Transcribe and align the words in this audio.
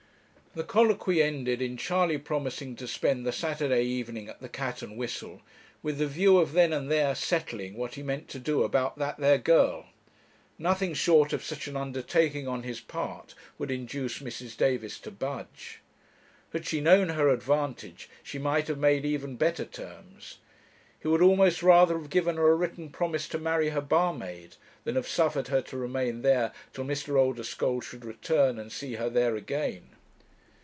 The 0.53 0.65
colloquy 0.65 1.23
ended 1.23 1.61
in 1.61 1.77
Charley 1.77 2.17
promising 2.17 2.75
to 2.75 2.85
spend 2.85 3.25
the 3.25 3.31
Saturday 3.31 3.83
evening 3.85 4.27
at 4.27 4.41
the 4.41 4.49
'Cat 4.49 4.81
and 4.81 4.97
Whistle,' 4.97 5.41
with 5.81 5.97
the 5.97 6.07
view 6.07 6.39
of 6.39 6.51
then 6.51 6.73
and 6.73 6.91
there 6.91 7.15
settling 7.15 7.75
what 7.77 7.95
he 7.95 8.03
meant 8.03 8.27
to 8.27 8.37
do 8.37 8.63
about 8.63 8.97
'that 8.97 9.19
there 9.19 9.37
girl'; 9.37 9.85
nothing 10.57 10.93
short 10.93 11.31
of 11.31 11.41
such 11.41 11.69
an 11.69 11.77
undertaking 11.77 12.49
on 12.49 12.63
his 12.63 12.81
part 12.81 13.33
would 13.57 13.71
induce 13.71 14.19
Mrs. 14.19 14.57
Davis 14.57 14.99
to 14.99 15.09
budge. 15.09 15.79
Had 16.51 16.65
she 16.67 16.81
known 16.81 17.07
her 17.07 17.29
advantage 17.29 18.09
she 18.21 18.37
might 18.37 18.67
have 18.67 18.77
made 18.77 19.05
even 19.05 19.37
better 19.37 19.63
terms. 19.63 20.39
He 20.99 21.07
would 21.07 21.21
almost 21.21 21.63
rather 21.63 21.97
have 21.97 22.09
given 22.09 22.35
her 22.35 22.49
a 22.51 22.55
written 22.55 22.89
promise 22.89 23.29
to 23.29 23.39
marry 23.39 23.69
her 23.69 23.79
barmaid, 23.79 24.57
than 24.83 24.95
have 24.95 25.07
suffered 25.07 25.47
her 25.47 25.61
to 25.61 25.77
remain 25.77 26.23
there 26.23 26.51
till 26.73 26.83
Mr. 26.83 27.17
Oldeschole 27.17 27.79
should 27.81 28.03
return 28.03 28.59
and 28.59 28.69
see 28.69 28.95
her 28.95 29.09
there 29.09 29.37
again. 29.37 29.91